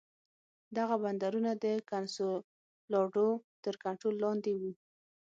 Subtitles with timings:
[0.77, 3.29] دغه بندرونه د کنسولاډو
[3.63, 4.71] تر کنټرول لاندې وو.